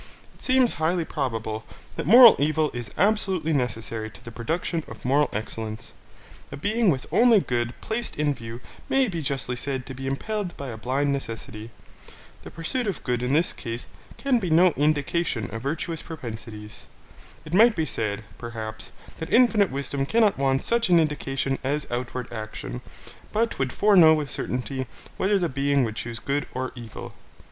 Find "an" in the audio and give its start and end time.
20.89-20.99